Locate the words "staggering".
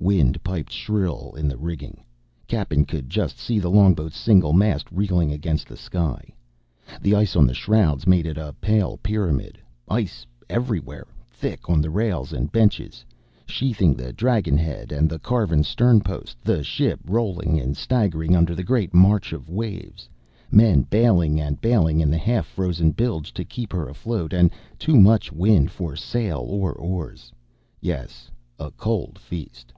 17.74-18.36